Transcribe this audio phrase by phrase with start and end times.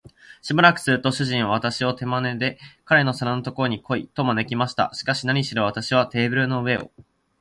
[0.41, 4.89] しばらくすると、主人は私を手まねで、彼の皿のところへ来い、と招きました。
[4.95, 6.91] しかし、なにしろ私はテーブルの上を